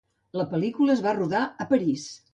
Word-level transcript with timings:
La 0.39 0.45
pel·lícula 0.53 0.95
es 0.95 1.05
va 1.09 1.13
rodar 1.19 1.43
a 1.67 1.71
París. 1.75 2.09